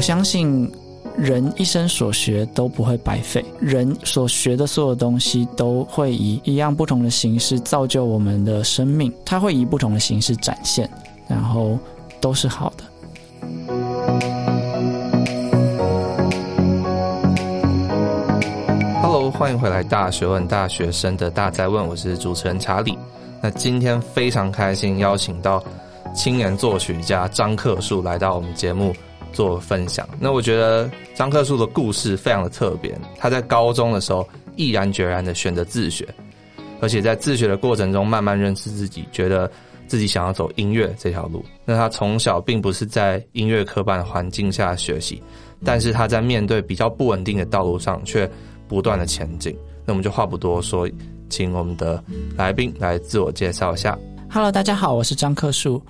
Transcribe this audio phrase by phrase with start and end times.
[0.00, 0.66] 我相信
[1.14, 10.88] 人一生所学都不会白费，人所学的所有东西都会以一样不同的形式造就我们的生命，它会以不同的形式展现，
[11.28, 11.78] 然后
[12.18, 12.84] 都是好的。
[19.02, 22.96] Hello，欢迎回来《大学问》大学生的大在问，我是主持人查理。
[23.42, 25.62] 那今天非常开心邀请到
[26.14, 28.94] 青年作曲家张克树来到我们节目
[29.32, 30.08] 做分享。
[30.18, 36.06] 那我觉得张克树的故事非常的特别，他在高中的时候毅然决然的选择自学，
[36.80, 39.50] 而且在自学的过程中慢慢认识自己，觉得
[39.86, 41.44] 自己想要走音乐这条路。
[41.64, 45.22] 那他从小并不是在音乐科班环境下学习，
[45.64, 48.30] 但是他在面对比较不稳定的道路上却
[48.68, 49.56] 不断的前进。
[49.84, 50.88] 那我们就话不多说。
[51.32, 52.02] 请我们的
[52.36, 53.96] 来宾来自我介绍一下。
[54.28, 55.80] Hello，大家好，我是张克树。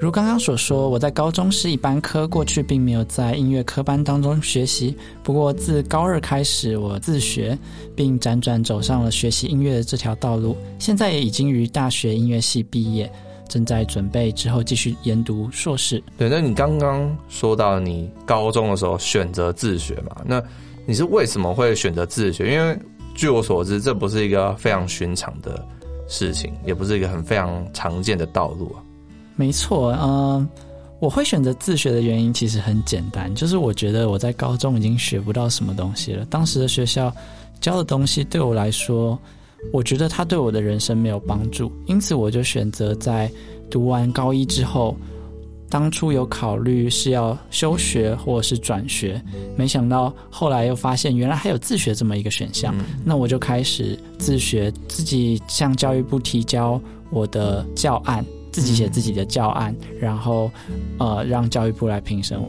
[0.00, 4.96] 如刚刚所说，我在高中是一般科，过去并没有在音乐科班当中学习。
[5.22, 7.56] 不过自高二开始，我自学，
[7.94, 10.56] 并辗转走上了学习音乐的这条道路。
[10.78, 13.12] 现在也已经于大学音乐系毕业，
[13.46, 16.02] 正在准备之后继续研读硕士。
[16.16, 20.22] 对，那你刚刚说到你高中的时候选择自学嘛？
[20.24, 20.42] 那
[20.86, 22.50] 你是为什么会选择自学？
[22.54, 22.74] 因为
[23.14, 25.62] 据我所知，这不是一个非常寻常的
[26.08, 28.80] 事情，也不是一个很非常常见的道路啊。
[29.40, 30.48] 没错，嗯、呃，
[30.98, 36.26] 我会选择自学的原因其实很简单，就是我觉得我在高中已经学不到什么东西了。
[36.26, 37.10] 当时的学校
[37.58, 39.18] 教的东西对我来说，
[39.72, 43.32] 我觉得它对我的人生没有帮助，因此我就选择在
[43.70, 44.94] 读完高一之后。
[45.70, 49.22] 当初有考虑是要休学或者是转学，
[49.56, 56.78] 没想到后来又发现原来还有自学这么一个选项，嗯、那我就开始自学，自己向教育部提交
[57.10, 60.50] 我的教案，自己写自己的教案，嗯、然后
[60.98, 62.48] 呃让教育部来评审我。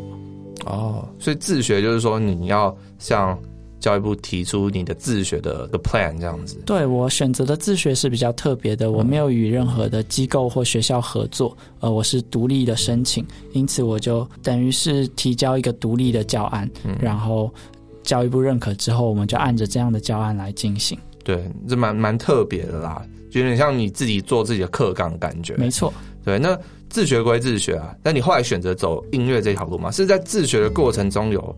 [0.66, 3.38] 哦，所以自学就是说你要向。
[3.82, 17.52] 教育部提出你的自学的的 plan 这样子，对，我选择的自学是比较特别的，我没有与任何的机构或学校合作，呃，我是独立的申请，因此我就等于是提交一个独立的教案，嗯、然后
[18.04, 20.96] 教育部认可之后，我们就按着这样的教案来进行。
[21.24, 25.56] 对，这蛮蛮特别的啦，就有点像你自己做自己的课纲的感觉。
[25.56, 25.94] 没错，
[26.24, 26.58] 对，那
[26.90, 29.92] 自学归自学啊，那你后来选择走音乐这条路吗？
[29.92, 31.56] 是在自学的过程中有？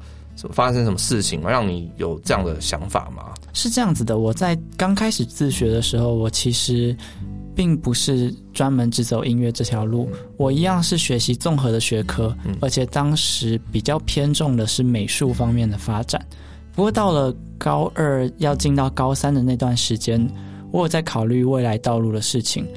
[0.52, 1.52] 发生什么事情吗？
[1.52, 3.26] 让你有这样的想法吗？
[3.54, 6.98] 是这样子的，我在刚开始自学的时候，我其实
[7.56, 16.20] 并不是专门只走音乐这条路，我一样是学习综合的学科，而且当时比较偏重的是美术方面的发展。
[16.74, 20.20] 不过到了高二要进到高三的那段时间，
[20.74, 22.68] 我有在考虑未来道路的事情。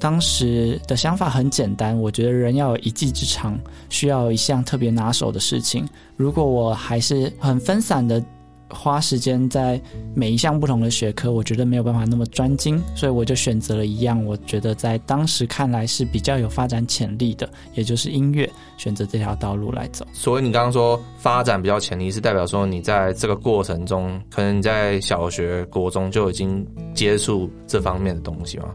[0.00, 3.56] 当时的想法很简单，我觉得人要有一技之长，
[3.88, 5.88] 需要一项特别拿手的事情。
[6.16, 8.22] 如果我还是很分散的
[8.70, 9.80] 花时间在
[10.14, 20.06] 每一项不同的学科，我觉得没有办法那么专精，所以我就选择了一样我觉得在当时看来是比较有发展潜力的，也就是音乐，选择这条道路来走。
[20.12, 28.74] 所以你刚刚说发展比较潜力，是代表说你在这个过程中，可能你在小学、国中就已经接触这方面的东西吗？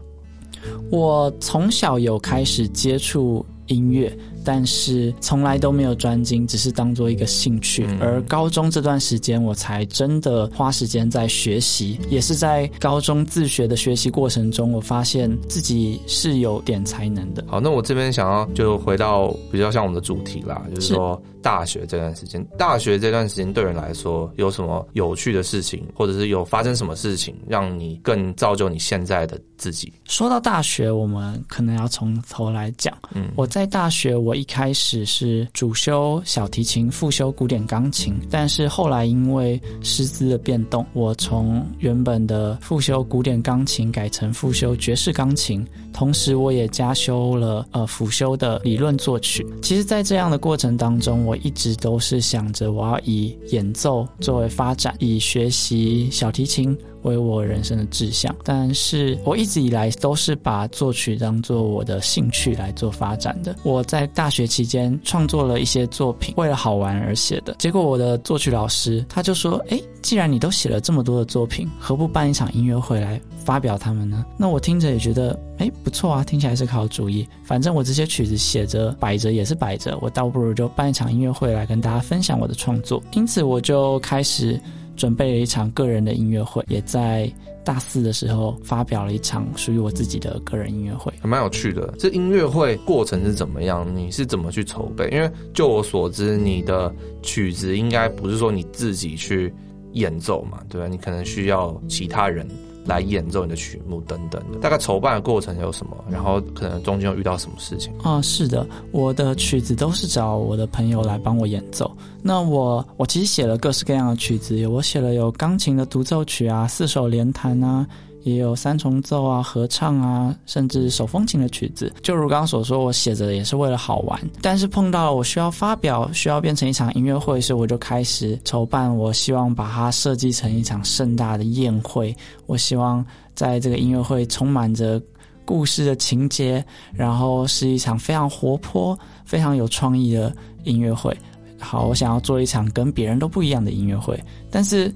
[0.90, 4.14] 我从小有开始接触音乐，
[4.44, 7.86] 但是从来都没有专精，只是当做一个兴趣。
[8.00, 17.44] 而高中这段时间，我才真的花时间在学习，也是在高中自学的学习过程中，我发现自己是有点才能的。
[17.48, 21.20] 好，那我这边想要就回到比较像我们的主题啦，就是说。
[21.42, 29.90] 大学这段时间，大学这段时间对人来说有什么有趣的事情，或者是有发生什么事情，让你更造就你现在的自己？
[30.04, 32.94] 说到大学，我们可能要从头来讲。
[33.14, 49.44] 嗯，我在大学，我我一开始是主修小提琴，副修古典钢琴，但是后来因为师资的变动，我从原本的副修古典钢琴改成副修爵士钢琴，同时我也加修了呃辅修的理论作曲。
[49.60, 58.34] 其实，在这样的过程当中，我一直都是想着我要以演奏作为发展，以学习小提琴为我人生的志向。
[58.44, 63.54] 但是我一直以来都是把作曲当做我的兴趣来做发展的。
[63.62, 67.54] 我在大学期间创作了一些作品，为了好玩而写的。
[67.58, 75.38] 结果我的作曲老师他就说：“诶，既然你都写了这么多的作品，何不办一场音乐会来发表他们呢？”那我听着也觉得。
[75.60, 77.28] 哎，不错啊，听起来是个好主意。
[77.44, 83.02] 反正我这些曲子写着摆着也是摆着，我倒不如就办一场音乐会来跟大家分享我的创作。
[83.12, 84.58] 因此，我就开始
[85.00, 87.26] 准备了一场个人的音乐会，也在
[87.64, 91.94] 大四的时候发表了一场属于我自己的个人音乐会，还蛮有趣的。
[91.98, 93.86] 这音乐会过程是怎么样？
[93.96, 95.08] 你是怎么去筹备？
[95.08, 99.50] 因为就我所知，你的曲子应该不是说你自己去
[99.92, 100.86] 演奏嘛，对吧？
[100.86, 102.46] 你可能需要其他人。
[102.90, 105.96] 来演奏你的曲目等等的，大概筹办的过程有什么？
[106.10, 107.92] 然后可能中间有遇到什么事情？
[107.98, 111.90] 啊、嗯，是的，我的曲子都是找我的朋友来帮我演奏。
[112.22, 117.86] 那我我其实写了各式各样的曲子，我写了有钢琴的独奏曲啊，四手联弹啊。
[118.22, 121.92] 也有三重奏啊、合唱啊，甚至手风琴的曲子。
[122.02, 124.20] 就如刚刚所说，我写着也是为了好玩。
[124.42, 128.94] 但是碰到我需要发表、需要变成一场音乐会时，我就开始筹办。
[128.94, 132.14] 我希望把它设计成一场盛大的宴会。
[132.46, 135.00] 我希望在这个音乐会充满着
[135.44, 140.32] 故事的情节，然后是一场非常活泼、非常有创意的
[140.64, 141.16] 音乐会。
[141.58, 144.18] 好，我想要做一场跟别人都不一样的音乐会，
[144.50, 144.90] 但是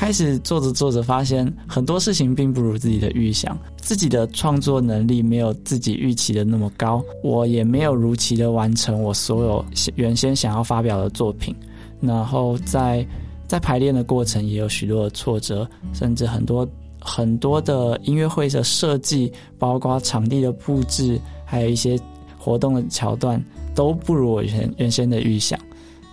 [0.00, 9.64] 开始做着做着，发现很多事情并不如自己的预想，自己的创作能力没有自己预期的那么高，我也没有如期的完成我所有
[9.96, 11.54] 原先想要发表的作品，
[12.00, 13.06] 然后在
[13.46, 16.66] 在排练的过程也有许多的挫折，甚至很多
[16.98, 22.00] 很多的音乐会的设计，包括场地的布置，还有一些
[22.38, 23.38] 活动的桥段，
[23.74, 25.60] 都不如我原原先的预想。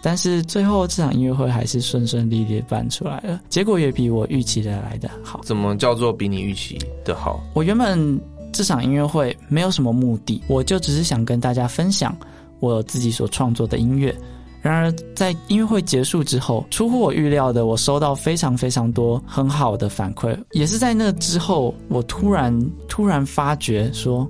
[0.08, 5.42] 但是最后这场音乐会还是顺顺利利办出来了，结果也比我预期的来的好。
[5.44, 7.44] 怎么叫做比你预期的好？
[7.54, 8.18] 我原本
[8.54, 12.16] 这场音乐会没有什么目的，我就只是想跟大家分享
[12.62, 14.16] 我自己所创作的音乐。
[14.62, 20.34] 然而在音乐会结束之后，出乎我预料的，我收到非常非常多很好的反馈。
[20.54, 22.58] 也是在那之后，我突然
[22.88, 24.26] 突然发觉说，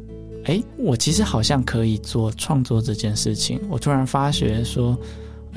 [0.45, 3.61] 哎，我其实好像可以做创作这件事情。
[3.69, 4.97] 我突然发觉说。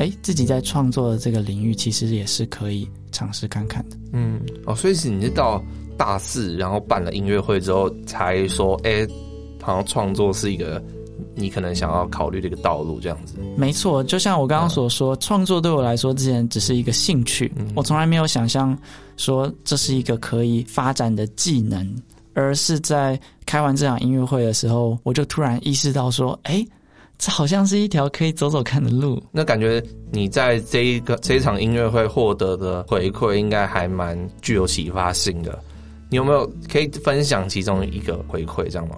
[0.00, 3.96] 哎，自己在创作的这个领域，其实也是可以尝试看看的。
[4.14, 5.62] 嗯，哦，所以是你是到
[5.94, 9.06] 大四，然后办了音乐会之后，才说，哎，
[9.60, 10.82] 好像创作是一个
[11.34, 13.34] 你可能想要考虑的一个道路，这样子。
[13.58, 18.74] 没错，就像我刚刚所说，嗯、创作对我来说之前只是一个兴趣，嗯、我从来没有想象
[19.18, 21.94] 说这是一个可以发展的技能，
[22.32, 26.66] 而是在开完这场音乐会的时候，我就突然意识到说，哎。
[27.20, 29.22] 这好像是一条可以走走看的路。
[29.30, 29.80] 那感觉
[30.10, 35.56] 你在这一个这一场音乐会获得的回馈，应该还蛮具有启发性的。
[36.08, 38.96] 你有没有可以分享其中一个回馈，这样吗？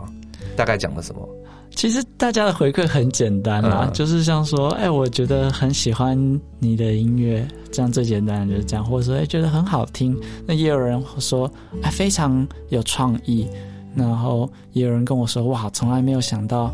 [0.54, 1.28] 大概讲了什么？
[1.74, 6.16] 其实大家的回馈很简单啦，嗯、就是像说，哎，我觉得很喜欢
[6.60, 10.16] 你的音乐，这样最简单的就是这样，或者说，哎，觉得很好听。
[10.46, 11.50] 那也有人说，
[11.82, 13.48] 哎，非常有创意。
[13.96, 16.72] 然后也有人跟我说，哇，从来没有想到。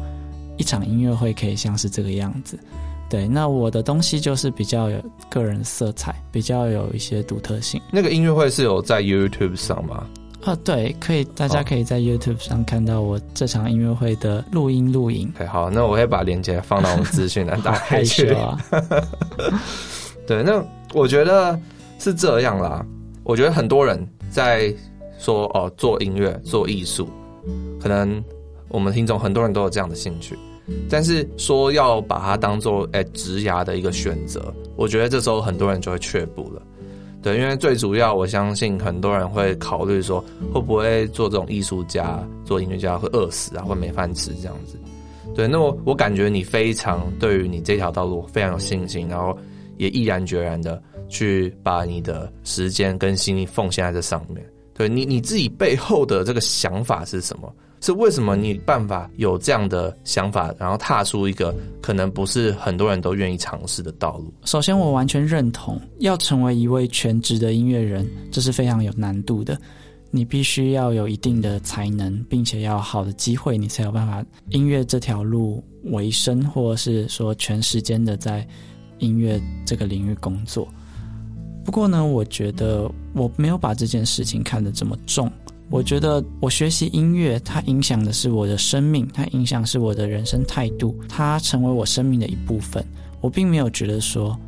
[0.58, 2.58] 一场音乐会可以像是这个样子，
[3.08, 3.26] 对。
[3.26, 7.81] 那我的东西就是比较有个人色彩，比较有一些独特性。
[7.90, 10.06] 那个音乐会是有在 YouTube 上吗？
[10.44, 15.32] 啊，对，可以，大家可以在 YouTube 上看到我这场音乐会的录音录影。
[15.37, 18.31] Okay, 好，那我会把链接放到我们资讯栏，打开去。
[18.34, 18.56] 啊、
[20.26, 20.64] 对，那
[20.94, 21.58] 我觉得
[21.99, 22.87] 是这样啦。
[23.25, 24.72] 我觉得很多人在
[25.19, 27.08] 说哦，做音乐、做艺术，
[27.81, 28.22] 可能
[28.69, 30.37] 我们听众很多人都有这样的兴趣。
[30.88, 36.61] 但是说要把它当做诶职涯的一个选择，我觉得这时候很多人就会却步了。
[37.23, 40.23] 对，因为最主要，我相信很多人会考虑说，
[40.53, 44.79] 会不会做这种艺术家、做音乐家会饿死啊，会没饭吃这样子。
[45.34, 49.37] 对，那我我感觉你非常对于你这条道路非常有信心，然后
[49.79, 54.44] 也毅然决然的去把你的时间跟心力奉献在这上面。
[54.75, 57.53] 对你你自己背后的这个想法是什么？
[57.81, 64.32] 是为什么你办法有这样的想法，然后踏出一个可能不是很多人都愿意尝试的道路？
[64.44, 69.58] 首先，我完全认同，要成为一位全职的音乐人，这是非常有难度的。
[70.11, 78.47] 你必须要有一定的才能，并且要有好的机会，你才有办法音乐这条路为生，或者是说全时间的在
[79.01, 80.67] 音乐这个领域工作。
[81.63, 85.31] 不过呢，我觉得我没有把这件事情看得这么重。
[85.70, 92.82] 我觉得我学习音乐，它影响的是我的生命，它影响是我的人生态度，它成为我生命的一部分。
[93.20, 94.39] 我并没有觉得说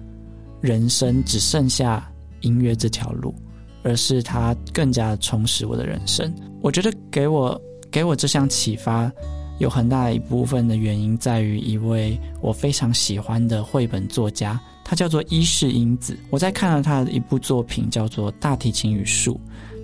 [0.60, 2.10] 人生只剩下
[2.40, 3.34] 音乐这条路，
[3.82, 6.32] 而是它更加充实我的人生。
[6.62, 7.60] 我觉得给我
[7.90, 9.12] 给我这项启发，
[9.58, 16.16] 有很大的一部分的原因在于一位我非常喜欢的绘本作家，他叫做伊势英子。
[16.30, 19.34] 我在看了他的一部作品，叫做《大提琴与树》。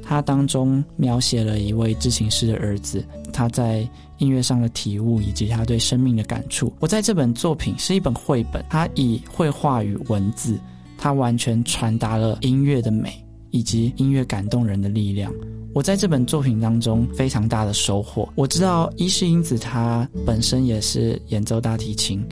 [0.07, 3.87] 他当中描写了一位知情师的儿子，他在
[4.19, 6.73] 音乐上的体悟以及他对生命的感触。
[6.79, 10.59] 我在这本作品是一本绘本，它以绘画与文字，
[10.97, 13.13] 它完全传达了音乐的美，
[13.51, 15.33] 以及音乐感动人的力量。
[15.75, 18.27] 我在这本作品当中非常大的收获。
[18.35, 22.25] 我知道伊势英子她本身也是演奏大提琴，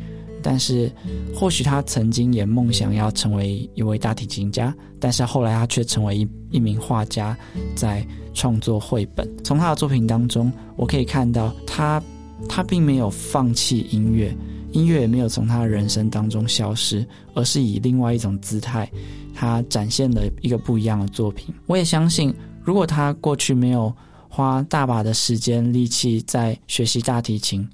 [0.44, 0.92] 但是
[1.34, 7.34] 或许他曾经也梦想要成为一位大提琴家，但是后来他却成为一一名画家，
[7.74, 9.26] 在创作绘本。
[9.42, 12.00] 从他的作品当中，我可以看到他
[12.46, 14.36] 他并没有放弃音乐，
[14.72, 18.86] 音乐也没有从他的人生当中消失，而是以另外一种姿态，
[19.34, 21.54] 他展现了一个不一样的作品。
[21.66, 22.34] 我也相信。
[22.62, 23.90] 如果他过去没有
[24.28, 27.66] 花大把的时间力气在学习大提琴，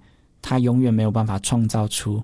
[0.43, 2.23] 他永远没有办法创造出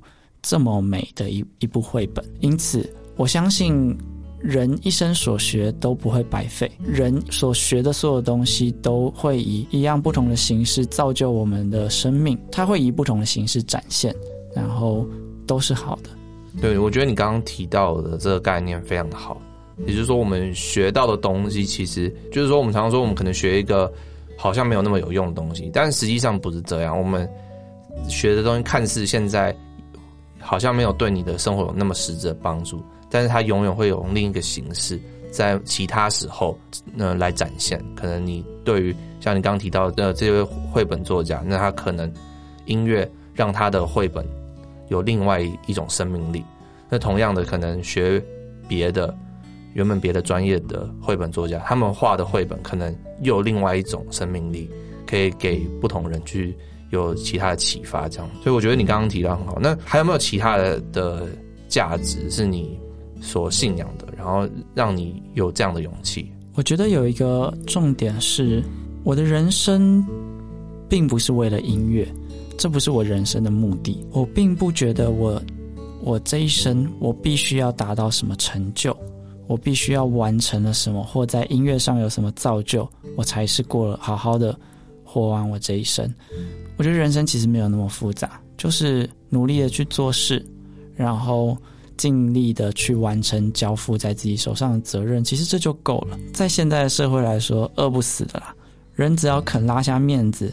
[0.48, 2.24] 这么美的一一部绘本。
[2.40, 3.96] 因此，我相信
[4.38, 14.14] 人一生所学都不会白费，人所学的所有东西都会以一样不同的形式造就我们的生命，它会以不同的形式展现，
[14.54, 15.04] 然后
[15.46, 16.10] 都是好的。
[16.60, 19.40] 对，我觉得你刚刚提到的这个概念非常的好。
[19.86, 23.92] 也就是说，我们学到的东西，其实就是说，我们常常说，我们可能学一个
[24.34, 26.98] 好像没有那么有用的东西，但实际上不是这样。
[26.98, 27.28] 我们
[28.08, 29.54] 学的东西看似现在
[30.46, 35.00] 好像没有对你的生活有那么实质的帮助，但是它永远会有另一个形式，
[35.32, 36.56] 在其他时候
[36.94, 37.84] 呢来展现。
[37.96, 42.10] 可能你对于像你刚刚提到的这位绘本作家，那他可能
[42.64, 44.24] 音乐让他的绘本
[44.88, 46.44] 有另外一种生命力。
[46.88, 48.22] 那同样的，可能学
[48.68, 49.12] 别的。
[49.74, 54.70] 原本别的专业的绘本作家，他们画的绘本可能又有另外一种生命力，
[55.06, 56.56] 可以给不同人去
[56.96, 58.28] 有其他的启发，这样。
[58.42, 59.58] 所以我觉得你刚刚提到很好。
[59.60, 61.28] 那还有没有其他的的
[61.68, 62.78] 价值是你
[63.20, 66.30] 所信仰的，然后让你有这样的勇气？
[66.54, 68.62] 我觉得有一个重点是，
[69.04, 70.04] 我的人生
[70.88, 72.06] 并不是为了音乐，
[72.56, 74.04] 这不是我人生的目的。
[74.10, 75.40] 我并不觉得我
[76.02, 78.96] 我这一生我必须要达到什么成就。
[79.48, 84.58] 我必须要完成了什么，或在音乐上有什么造就，我才是过了好好的
[85.04, 86.12] 活完我这一生。
[86.76, 90.44] 我觉得人生其实没有那么复杂，就是努力的去做事，
[90.94, 91.56] 然后
[91.96, 96.18] 尽力的去完成交付在自己手上的责任，其实这就够了。
[96.32, 98.54] 在现在的社会来说，饿不死的啦。
[98.94, 100.52] 人只要肯拉下面子，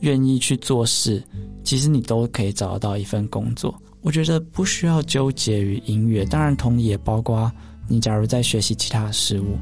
[0.00, 1.22] 愿意去做事，
[1.64, 3.74] 其实你都可以找得到一份工作。
[4.00, 7.50] 我觉得不需要纠结于音乐，当然同理也包括。
[7.90, 9.56] 你假如在学习其他的事物，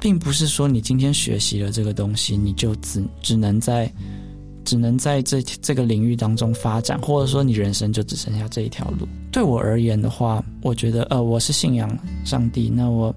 [0.00, 3.92] 并不是说你今天学习了这个东西，你就只只能在
[4.64, 9.06] 只能在这这个领域当中发展，或者说你人生就只剩下这一条路。
[9.30, 13.14] 对我而言的话，我觉得呃，我是信仰上帝，那我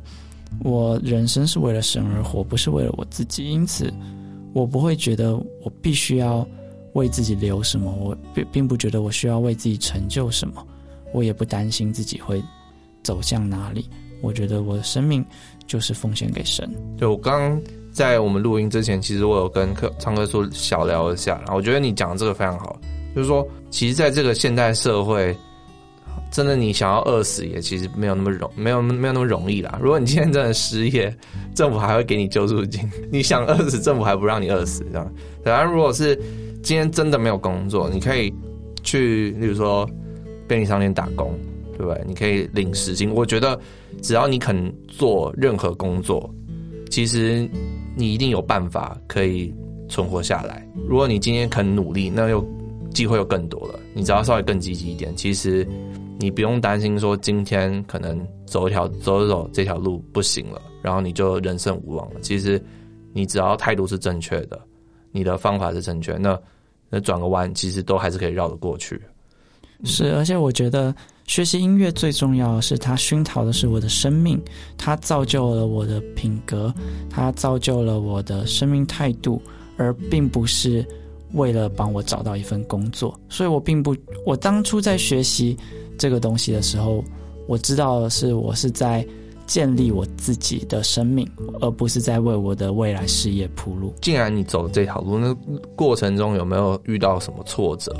[0.59, 3.93] 我人生是为了神而活，不是为了我自己，因此
[4.53, 6.47] 我不会觉得我必须要
[6.93, 10.65] 为自己留什么，我并并不觉得我需要为自己成就什么，
[11.13, 12.41] 我也不担心自己会
[13.03, 13.89] 走向哪里。
[14.25, 15.23] 我觉得我的生命
[15.67, 16.67] 就是奉献给神。
[16.97, 22.75] 就我刚刚在我们录音之前，其实我有跟克昌哥说小聊一下，然后我觉得你讲的这个非常好，
[23.15, 25.35] 就是说，其实在这个现代社会，
[26.31, 29.77] 真的你想要饿死也其实没有那么容，没有没有那么容易啦。
[29.79, 31.15] 如果你今天真的失业，
[31.53, 35.13] 政府还会给你救助金；你想饿死，政府还不让你饿死，这样。
[35.43, 36.15] 当然，如果是
[36.63, 38.33] 今天真的没有工作，你可以
[38.83, 39.87] 去，例如说
[40.47, 41.33] 便利商店打工。
[41.77, 42.03] 对不对？
[42.07, 43.11] 你可以领时薪。
[43.11, 43.59] 我觉得，
[44.01, 46.33] 只要你肯做任何工作，
[46.89, 47.47] 其实
[47.95, 49.53] 你一定有办法可以
[49.87, 50.67] 存活下来。
[50.87, 52.45] 如果你今天肯努力，那又
[52.93, 53.79] 机会又更多了。
[53.93, 55.67] 你只要稍微更积极一点，其实
[56.17, 62.19] 你不用担心说今天可能走一条走一走这条路不行了，然后你就人生无望了。
[62.21, 62.61] 其实
[63.13, 64.59] 你只要态度是正确的，
[65.11, 66.39] 你的方法是正确，那
[66.89, 68.99] 那转个弯，其实都还是可以绕得过去。
[69.83, 70.95] 是，而且我觉得
[71.27, 74.39] 学习音乐最重要的是，它熏陶的是我的生命，
[74.77, 76.73] 它造就了我的品格，
[77.09, 79.41] 它造就了我的生命态度，
[79.75, 80.85] 而并不是
[81.33, 83.19] 为了帮我找到一份工作。
[83.27, 85.57] 所以我并不，我当初在学习
[85.97, 87.03] 这个东西的时候，
[87.47, 89.05] 我知道的是我是在
[89.47, 91.27] 建立我自己的生命，
[91.59, 93.93] 而不是在为我的未来事业铺路。
[93.99, 95.35] 既然你走这条路，那
[95.75, 97.91] 过程中有没有遇到什么挫折？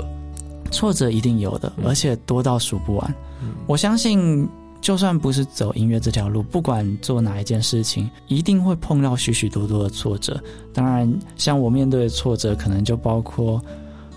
[0.70, 3.14] 挫折一定有的，而且多到数不完。
[3.42, 3.48] 嗯。
[3.66, 4.48] 我相信，
[4.80, 10.40] 就算不是走音乐这条路，不管做哪一件事情，一定会碰到许许多多的挫折。
[10.72, 13.60] 当然，像我面对的挫折，可能就包括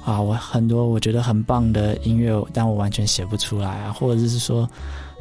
[0.04, 4.70] 啊，我很多我觉得很棒的音乐，但我完全写不出来啊，或者是说，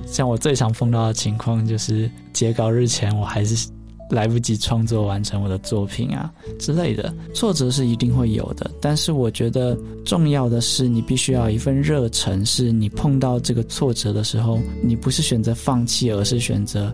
[0.07, 3.69] 像我最常碰到的情况，就是截稿日前，我还是。
[4.11, 7.15] 来不及创作完成我的作品啊之类的。
[7.35, 16.93] 挫折是一定会有的，但是我觉得重要的是你必须要有一份热忱，是你碰到这个挫折的时候，你不是选择放弃，而是选择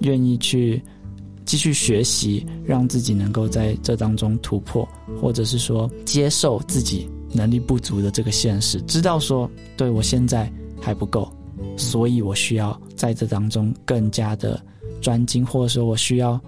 [0.00, 0.82] 愿意去
[1.44, 4.86] 继续学习，让自己能够在这当中突破，
[5.20, 11.30] 或者是说接受自己能力不足的这个现实，知道说对我现在还不够，
[11.76, 14.60] 所以我需要在这当中更加的
[15.00, 16.40] 专精，或者说我需要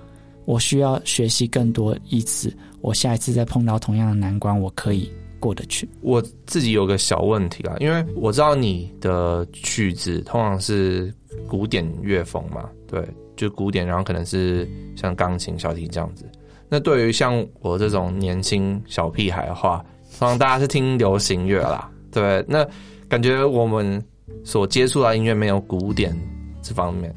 [0.44, 5.88] 我需要学习更多，以此我下一次再碰到同样的难关，我可以过得去。
[6.00, 11.12] 我自己有个小问题啊，因为我知道你的曲子通常是
[11.48, 13.02] 古典乐风嘛，对。
[13.34, 16.30] 就古典，然后可能是像钢琴、小提琴这样子。
[16.68, 19.84] 那对于像我这种年轻小屁孩的话，
[20.18, 21.90] 通常大家是听流行乐啦。
[22.12, 22.64] 对，那
[23.08, 24.00] 感觉我们
[24.44, 26.16] 所接触到音乐没有古典
[26.60, 27.12] 这方面。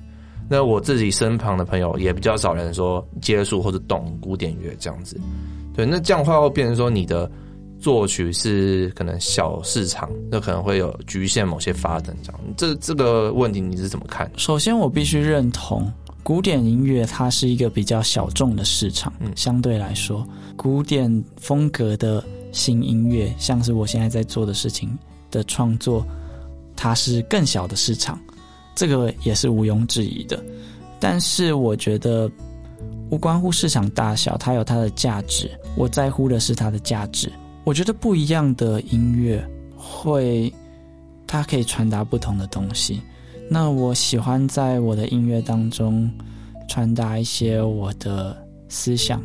[0.49, 5.19] 那我自己身旁的朋友也比较少人说接触或者懂古典乐这样子。
[5.73, 7.29] 对，那这样的话会变成说你的
[7.79, 12.41] 作曲是可能小市场，那可能会有局限某些发展这样。
[12.55, 14.29] 这这个问题你是怎么看？
[14.37, 15.91] 首先，我必须认同。
[16.23, 20.25] 古典音乐它是一个比较小众的市场，嗯，相对来说，
[20.55, 24.97] 古典风格的新音乐，像是我现在在做的事情
[25.29, 26.03] 的创作，
[26.75, 28.19] 它是更小的市场，
[28.75, 30.43] 这个也是毋庸置疑的。
[30.99, 32.29] 但是我觉得，
[33.09, 37.31] 无关乎市场大小，它有它的价值，我在乎的是它的价值。
[37.63, 39.43] 我觉得不一样的音乐
[39.75, 40.51] 会，
[41.25, 43.01] 它可以传达不同的东西。
[43.49, 46.09] 那我喜欢在我的音乐当中
[46.67, 48.35] 传达一些我的
[48.69, 49.21] 思想，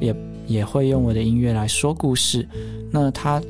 [0.00, 0.14] 也
[0.46, 2.46] 也会用我的音乐来说故事。
[2.92, 3.42] 那它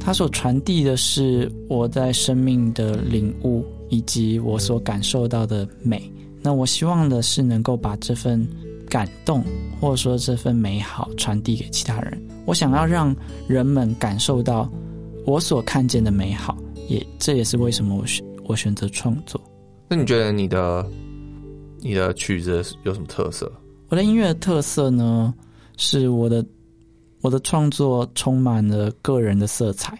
[0.00, 6.10] 它所传递的是我在生命的领悟，以及我所感受到的美。
[6.40, 8.48] 那我希望的是能够把这份
[8.88, 9.44] 感动，
[9.78, 12.18] 或者说这份美好传递给其他人。
[12.46, 13.14] 我想要让
[13.46, 14.66] 人们感受到
[15.26, 16.56] 我所看见的美好，
[16.88, 18.24] 也这也是为什么我选。
[18.46, 19.40] 我选择创作。
[19.88, 20.84] 那你觉得你的
[21.78, 23.48] 你的曲子有什么特色？
[23.88, 25.32] 我的音乐的特色呢，
[25.76, 26.44] 是我的
[27.20, 29.96] 我的创作充满了个人的色彩。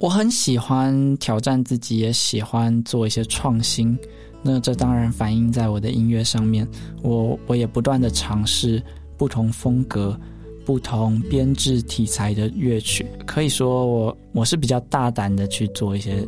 [0.00, 3.96] 我很喜欢挑战自己，也喜欢做一些创新。
[4.42, 6.66] 那这当然反映在我的音乐上面。
[7.02, 8.82] 我我也不断的尝试
[9.18, 10.18] 不同风格、
[10.64, 13.04] 不同编制题材的乐曲。
[13.26, 16.26] 可以说我我是比较大胆的去做一些。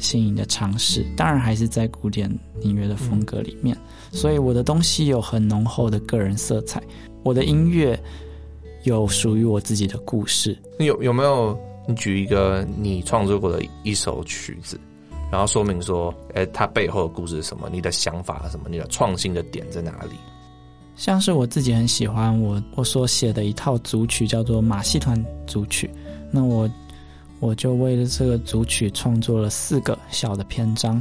[0.00, 3.76] 新颖的尝试，当然还是在古典音乐的风格里面，
[4.12, 6.80] 所以我的东西有很浓厚的个人色彩。
[7.24, 8.00] 我的音乐
[8.84, 10.56] 有属于我自己的故事。
[10.78, 11.58] 有有没有？
[11.88, 14.78] 你举一个你创作过的一首曲子，
[15.32, 17.68] 然后说明说，哎，它背后的故事是什么？
[17.72, 18.68] 你的想法是什么？
[18.68, 20.12] 你的创新的点在哪里？
[20.94, 25.90] 像是我自己很喜欢我我所写的一套组曲，叫做马戏团组曲。
[26.30, 26.70] 那我。
[27.40, 31.00] 我就为了这个组曲创作了四个小的篇章，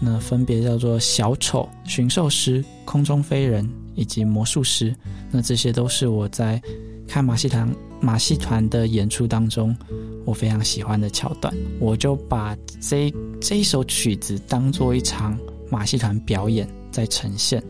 [0.00, 4.94] 那分别叫做小丑、驯兽师、空中飞人以及魔术师。
[5.32, 6.62] 那这些都是我在
[7.08, 7.68] 看马戏团
[8.00, 9.76] 马戏团的演出当中，
[10.24, 11.52] 我非常喜欢的桥段。
[11.78, 15.38] 我就把这这一首曲子当做一场
[15.70, 17.62] 马戏团表演在呈现。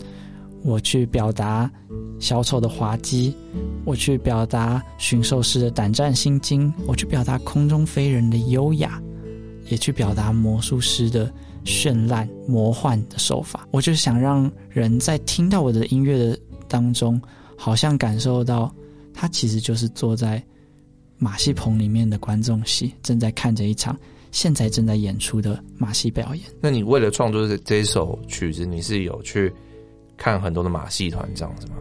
[0.62, 1.68] 我去表达
[2.20, 3.34] 小丑的滑稽，
[3.84, 9.02] 我去表达驯兽师的胆战心惊，我去表达空中飞人的优雅，
[9.68, 11.28] 也去表达魔术师的
[11.64, 13.66] 绚烂魔幻的手法。
[13.72, 17.20] 我就想让人在听到我的音乐的当中，
[17.56, 18.72] 好像感受到
[19.12, 20.42] 他其实就是坐在
[21.18, 23.96] 马戏棚里面的观众席，正在看着一场
[24.31, 26.44] 现在正在演出的马戏表演。
[26.61, 29.53] 那你为了创作这这首曲子，你是有去？
[30.14, 31.72] 看很多的马戏团这样子吗？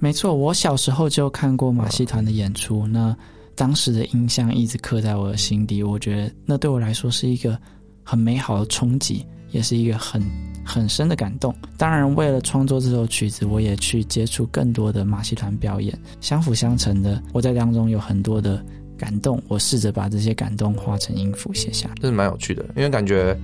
[0.00, 3.16] 没错，我小时候就看过马戏团的演出，哦，那
[3.54, 5.82] 当时的印象一直刻在我的心底。
[5.82, 7.58] 我觉得那对我来说是一个
[8.02, 10.20] 很美好的冲击，也是一个很
[10.66, 11.54] 很深的感动。
[11.78, 17.22] 当然，为了创作这首曲子，我也去接触更多的马戏团表演，相辅相成的。
[17.32, 18.60] 我在当中有很多的
[18.98, 22.64] 感动，我试着把这些感动化成音符写下，这是蛮有趣的。
[22.76, 23.38] 因为感觉，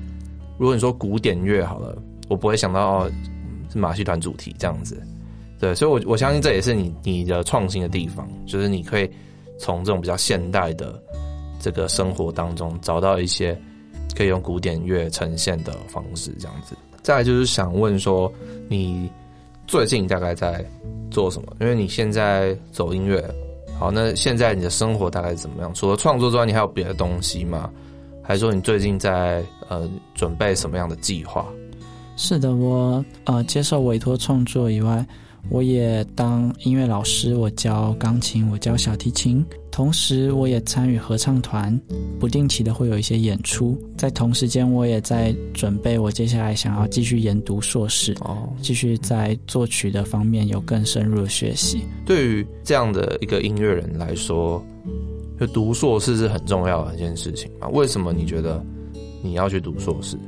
[0.59, 1.97] 如果你说古典乐好了，
[2.29, 3.09] 我不会想到。
[3.71, 5.03] 是马戏团主题这样子，
[5.59, 9.11] 对，所以，我我相信这也是你你的创新的地方，就是你可以
[9.59, 11.03] 从这种比较现代的
[11.59, 13.59] 这个生活当中找到一些
[14.15, 16.77] 可以用古典乐呈现的方式，这样子。
[17.03, 18.33] 再来就是想问说，
[18.69, 19.11] 你
[19.67, 20.65] 最近大概在
[21.11, 21.49] 做什么？
[21.61, 23.23] 因为你现在走音乐，
[23.79, 25.73] 好，那现在你的生活大概怎么样？
[25.75, 27.69] 除了创作之外，你还有别的东西吗？
[28.23, 31.45] 还是说你最近在呃准备什么样的计划？
[32.17, 35.05] 是的，我呃接受委托创作以外，
[35.49, 41.77] 我也当音乐老师，我教钢琴，我教小提琴，同时我也参与合唱团，
[42.21, 43.77] 不定期的会有一些演出。
[43.97, 51.81] 在同时间，我也在准备我接下来想要继续研读硕士，哦，继续在作曲的方面有更深入的学习。
[52.05, 54.63] 对于这样的一个音乐人来说，
[55.41, 57.67] 就读硕士是很重要的一件事情嘛？
[57.69, 58.63] 为什么你觉得
[59.23, 60.19] 你要去读硕士？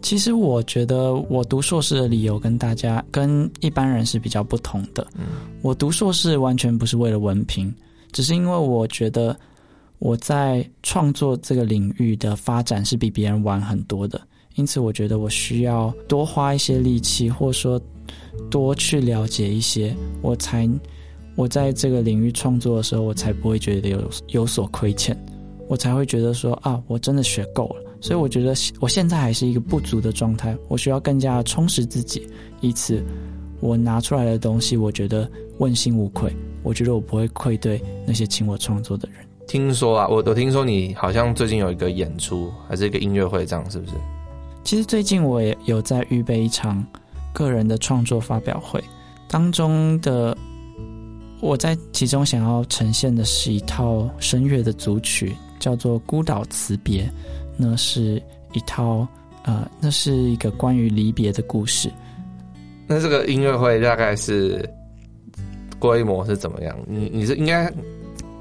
[0.00, 5.04] 其实我觉得我读硕士的理由跟大家跟一般人是比较不同的。
[5.18, 5.24] 嗯，
[5.62, 7.74] 我读硕士完全不是为了文凭，
[8.12, 9.36] 只是因为我觉得
[9.98, 14.20] 我在创作这个领域的发展是比别人晚很多的，
[14.54, 17.80] 因此我觉得我需要多花一些力气，或者说
[18.50, 20.68] 多去了解一些，我才
[21.34, 25.16] 我在这个领域创作的时候，我才不会觉得有有所亏欠，
[25.68, 27.84] 我才会觉得说啊，我真的学够了。
[28.00, 32.28] 所以我觉得我现在还是一个不足的状态，我需要更加充实自己，
[32.60, 33.02] 以此
[33.60, 36.32] 我拿出来的东西，我觉得问心无愧。
[36.62, 39.26] 我觉得我不会愧对那些请我创作的人。
[39.46, 43.92] 听说啊，我我听说你好像最近有一个演出，还是一个音乐会，这样是不是？
[44.64, 46.84] 其实最近我也有在预备一场
[47.32, 48.82] 个人的创作发表会，
[49.26, 50.36] 当中的
[51.40, 57.04] 我在其中想要呈现的是一套声乐的组曲，叫做《孤岛辞别》。
[57.56, 59.06] 那是一套，
[59.44, 61.90] 呃，那是一个关于离别的故事。
[62.86, 64.64] 那这个音乐会大概是
[65.78, 66.76] 规模是怎么样？
[66.86, 67.72] 你你是应该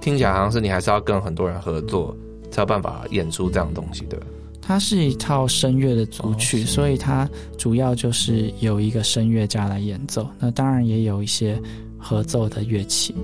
[0.01, 2.15] 听起来好像是你还是要跟很多人合作
[2.51, 4.17] 才有办法演出这样的东西的。
[4.61, 10.27] 它是一套声乐的组曲，哦，所以它主要就是有一个声乐家来演奏。
[10.39, 11.57] 那当然也有一些
[11.97, 13.15] 合奏的乐器。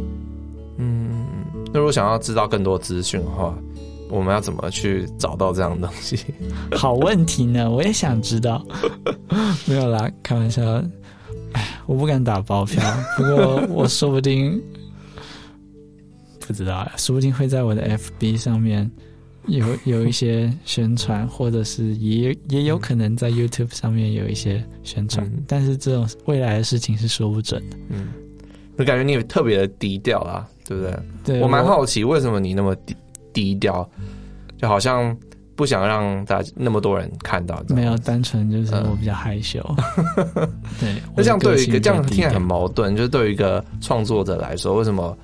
[0.77, 1.25] 嗯，
[1.73, 3.53] 那如果想要知道更多资讯的话。
[4.09, 6.19] 我们要怎么去找到这样的东西？
[6.77, 8.63] 好问题呢，我也想知道。
[9.65, 10.61] 没有啦，开玩笑。
[11.83, 12.81] 哎，我不敢打包票，
[13.17, 14.61] 不过我 说不定
[16.45, 18.89] 不知道呀，说不定会在我的 FB 上面
[19.47, 25.25] 有有一些宣传，或者是也也有可能在 YouTube 上面有一些宣传。
[25.27, 27.77] 嗯，但是这种未来的事情是说不准的。
[27.89, 28.07] 嗯，
[28.77, 30.99] 我感觉你也特别的低调啊，对不对？
[31.23, 32.95] 对，我蛮好奇为什么你那么低。
[33.33, 33.89] 低调，
[34.57, 35.17] 就好像
[35.63, 37.63] 不想让大家那么多人看到。
[37.69, 39.63] 没有，单纯就是我比较害羞。
[40.35, 45.17] 嗯、 对，那这样对于一个这样听起来很矛盾，就是对于一个创作者来说，为什么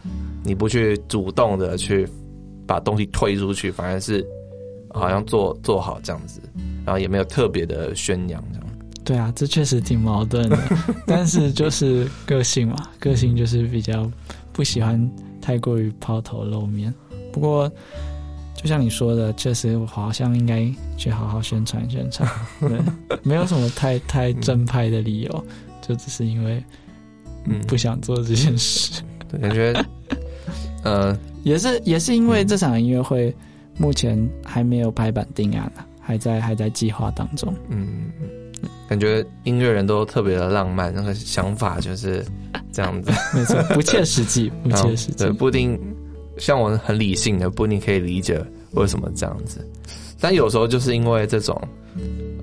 [0.46, 2.08] 你不去主动的去
[2.66, 4.26] 把东西推出去，反而是
[4.92, 6.40] 好像做做好这样子，
[6.86, 8.70] 然后也没有特别的宣扬这样。
[9.04, 10.58] 对啊，这确实挺矛盾的。
[11.06, 14.10] 但是就是个性嘛，个性就是比较
[14.54, 16.94] 不喜欢太过于抛头露面。
[17.34, 17.70] 不过，
[18.62, 22.30] 就像你说的，确实我好像应该去好好宣传宣传。
[22.60, 26.62] 对，没有什么太太正派的理由，嗯，就只是因为
[27.46, 29.02] 嗯不想做这件事。
[29.30, 29.74] 对，感觉
[30.84, 33.34] 呃也是也是因为这场音乐会
[33.78, 37.54] 目前还没有拍板定案呢，还在还在计划当中。
[37.70, 38.12] 嗯，
[38.90, 42.26] 感觉音乐人都特别的浪漫，那个想法就是
[42.74, 43.10] 这样子。
[43.34, 45.80] 没错，不切实际，不切实际，对，不一定。
[46.40, 49.68] 像我很理性的，不一定可以理解为什么这样子，
[50.20, 51.56] 但有时候就是因为这种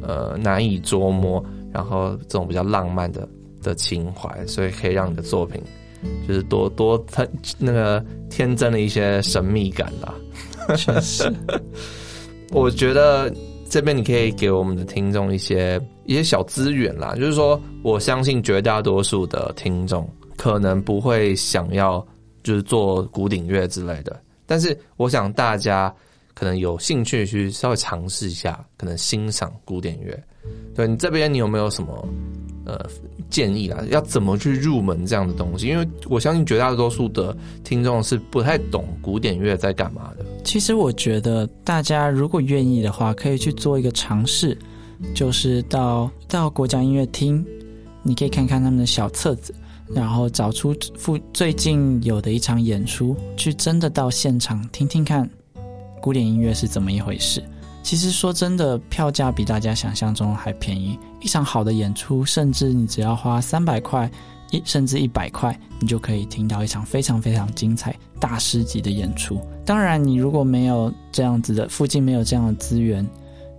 [0.03, 3.29] 呃难以捉摸，然后这种比较浪漫的
[3.63, 5.61] 的情怀，所以可以让你的作品
[6.29, 7.27] 就是多多它
[7.59, 10.15] 那个天真的一些神秘感啦。
[10.77, 11.33] 确实，
[12.51, 13.33] 我觉得
[13.69, 22.07] 这边你可以给我们的听众一些一些小资源啦，就是说我相信绝大多数的听众可能不会想要。
[22.47, 25.93] 就是做古典乐之类的，但是我想大家
[26.33, 30.17] 可能有兴趣去稍微尝试一下，可能欣赏古典乐。
[30.77, 32.09] 对，你这边你有没有什么
[32.65, 32.87] 呃
[33.29, 33.85] 建议啊？
[33.91, 35.67] 要怎么去入门这样的东西？
[35.67, 40.25] 因为我相信绝大多数的听众是不太懂古典乐在干嘛的。
[40.45, 44.57] 其实我觉得大家如果愿意的话，可以去做一个尝试，
[45.17, 47.45] 就是到到国家音乐厅，
[48.05, 49.53] 你可以看看他们的小册子。
[49.95, 55.29] 然后找出附最近有的一场演出，去真的到现场听听看，
[56.01, 57.43] 古典音乐是怎么一回事。
[57.83, 60.99] 其实说真的，票价比大家想象中还便宜。
[61.21, 64.11] 一场好的演出，甚至你只要花三百块，
[64.51, 69.41] 一甚至一百块，你就可以听到一场非常非常精彩、大师级的演出。
[69.65, 73.09] 当然，你如果没有这样子的，附近没有这样的资源，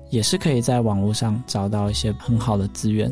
[0.09, 3.09] 也是可以在网络上找到一些很好的资源，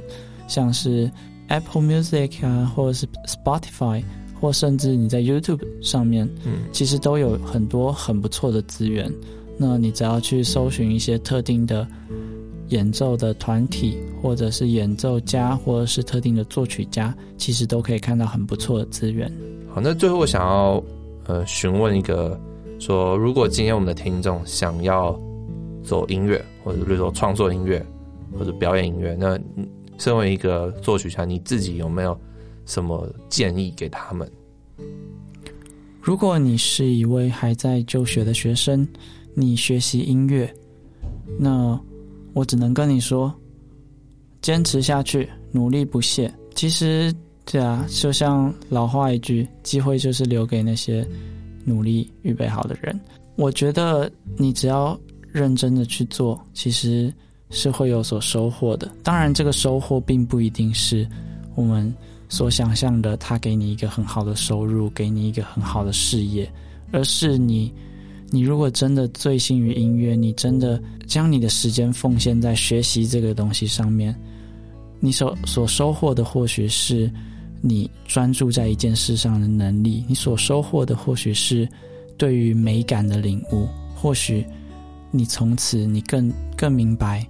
[0.48, 1.10] 像是。
[1.48, 4.04] Apple Music 啊，或者是 Spotify，
[4.40, 9.12] 或甚至你在 YouTube 上面，嗯，其实都有很多很不错的资源。
[9.58, 11.88] 那你只要去搜寻一些特定的
[12.70, 19.32] 演奏的团体，或者是演奏家，或者是特定的作曲家，其实都可以看到很不错的资源。
[19.74, 20.84] 好，那最后我想要
[21.26, 22.38] 呃询问一个，
[22.80, 25.18] 说如果今天我们的听众想要
[25.84, 27.86] 做音乐，或者比如说创作音乐，
[28.38, 29.40] 或者表演音乐，那
[29.98, 32.18] 身为一个作曲家，你自己有没有
[32.66, 34.30] 什么建议给他们？
[36.02, 38.88] 如果你是一位还在就学的学生，
[39.34, 40.54] 你学习音乐，
[41.40, 41.80] 那
[42.34, 43.34] 我只能跟你说，
[44.42, 46.32] 坚持下去，努力不懈。
[46.54, 47.12] 其实，
[47.44, 51.06] 对啊，就像老话一句，机会就是留给那些
[51.64, 53.00] 努力预备好的人。
[53.36, 54.98] 我觉得你只要
[55.32, 57.12] 认真的去做，其实
[57.50, 58.92] 是会有所收获的。
[59.04, 61.08] 当然，这个收获并不一定是
[61.56, 61.94] 我们
[62.30, 66.52] 所想象的，他给你一个很好的收入，给你一个很好的事业，
[66.92, 67.72] 而是你。
[68.32, 74.14] 你如果真的醉心于音乐，你真的将你的时间奉献在学习这个东西上面，
[75.00, 77.10] 你所所收获的或许是
[77.62, 81.70] 你专注在一件事上的能力，你所收获的或许是
[82.18, 84.44] 对于美感的领悟，或许
[85.12, 87.26] 你从此你更更明白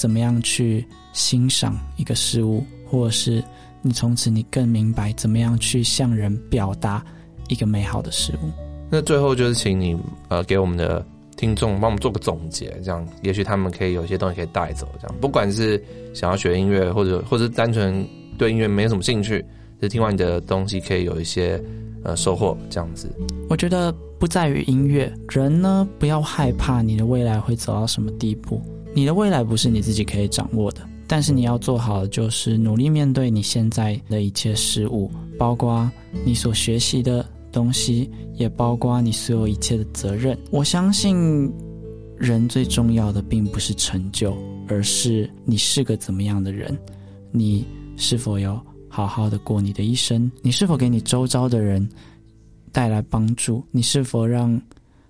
[0.00, 0.82] 怎么样去
[1.12, 3.44] 欣赏一个事物，或者是
[3.82, 7.04] 你从此你更明白怎么样去向人表达
[7.50, 8.48] 一个美好的事物。
[8.88, 9.94] 那最后就是请你
[10.28, 11.04] 呃给我们的
[11.36, 14.88] 听众帮我们做个总结，这样也许他们可以有些东西可以带走。
[14.98, 15.78] 这样不管是
[16.14, 18.02] 想要学音乐，或者或者单纯
[18.38, 19.44] 对音乐没什么兴趣，
[19.82, 21.62] 就听完你的东西可以有一些
[22.04, 22.56] 呃收获。
[22.70, 23.14] 这样子，
[23.50, 28.62] 我觉得不在于音乐，人呢不要害怕你的未来会走到什么地步，
[28.94, 35.90] 你的未来不是你自己可以掌握的，但是你要做好的就是努力面对你现在的一切事物，包括
[36.24, 37.24] 你所学习的。
[37.52, 40.38] 东西也包括你所有一切的责任。
[40.52, 41.52] 我相信，
[42.16, 46.78] 人最重要的并不是成就，而是你是个怎么样的人。
[47.32, 48.56] 你是否有
[48.88, 50.30] 好好的过你的一生？
[50.42, 51.88] 你是否给你周遭的人
[52.70, 53.64] 带来帮助？
[53.72, 54.62] 你是否让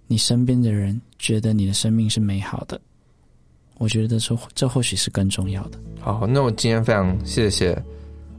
[0.07, 2.81] 你身边的人觉得你的生命是美好的？
[3.81, 5.79] 我觉得这这或许是更重要的。
[5.99, 7.83] 好，那我今天非常谢谢。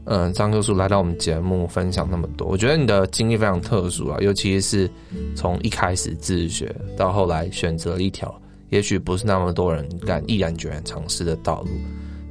[0.04, 4.88] 嗯，张克树来到我们节目分享那么多，我觉得你的经历非常特殊啊，尤其是
[5.36, 8.32] 从一开始自学到后来选择了一条
[8.70, 11.68] 也许不是那么多人敢毅然决然尝试的道路。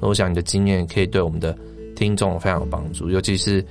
[0.01, 1.57] 那我想你的经验可以对我们的
[1.95, 3.63] 听众非常有帮助，尤其是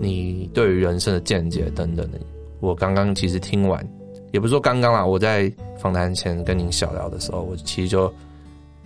[0.00, 2.20] 你对于人生的见解等等的。
[2.60, 3.84] 我刚刚其实听完，
[4.32, 8.12] 也不是说刚刚啦，我在访谈前跟您小聊的时候，我其实就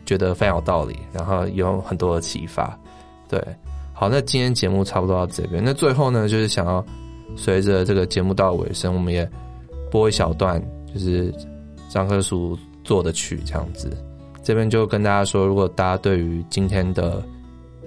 [0.07, 2.79] 觉得非常有道理，然后有很多的启发，
[3.29, 3.38] 对。
[3.92, 5.62] 好，那今天节目差不多到这边。
[5.64, 6.85] 那最后呢，就是想要
[7.35, 9.27] 随着这个节目到尾声，我们也
[9.90, 11.35] 播一小段，就是
[11.88, 13.90] 张克叔做的曲这样子。
[14.42, 17.23] 这边就跟大家说，如果大家对于今天的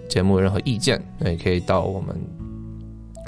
[0.07, 2.15] 节目有任何意见，那也可以到我们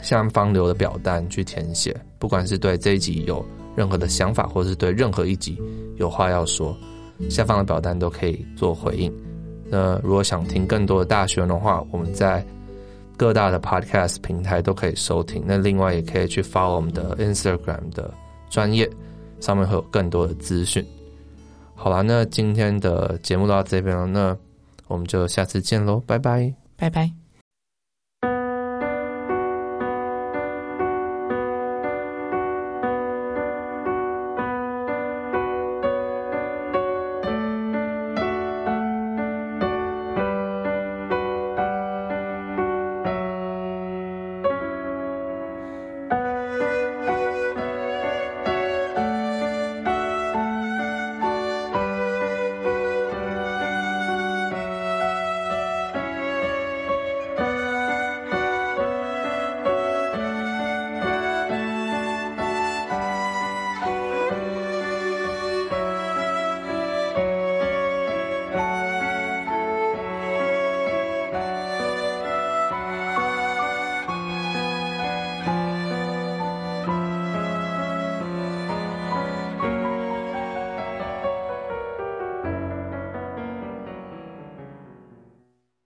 [0.01, 1.95] 下方留的表单去填写。
[2.17, 5.55] 不管是对这一集有任何的想法，或是对任何一集
[5.97, 6.75] 有话要说，
[7.29, 9.11] 下方的表单都可以做回应。
[9.69, 12.45] 那如果想听更多的大学的话，我们在
[13.15, 18.13] 各大的 podcast 平台都可以收听，那另外也可以去 follow 我们的 Instagram 的
[18.49, 18.89] 专业，
[19.39, 20.85] 上面会有更多的资讯。
[21.75, 24.37] 好了，那今天的节目到这边了，那
[24.87, 27.20] 我们就下次见喽，拜拜，拜拜。